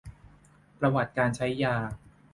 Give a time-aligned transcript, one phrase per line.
[0.79, 1.75] ประวัติการใช้ยา